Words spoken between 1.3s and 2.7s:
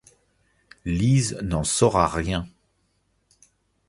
n’en saura rien.